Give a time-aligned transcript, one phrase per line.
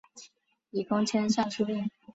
[0.71, 1.87] 以功迁尚书令。